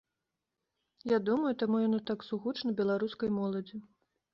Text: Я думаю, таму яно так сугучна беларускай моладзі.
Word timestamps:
Я 1.15 1.19
думаю, 1.29 1.53
таму 1.65 1.85
яно 1.87 2.03
так 2.13 2.29
сугучна 2.31 2.69
беларускай 2.85 3.29
моладзі. 3.41 3.89